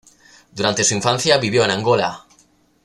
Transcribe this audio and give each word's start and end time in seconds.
Durante 0.51 0.83
su 0.83 0.95
infancia 0.95 1.37
vivió 1.37 1.63
en 1.63 1.69
Angola. 1.69 2.25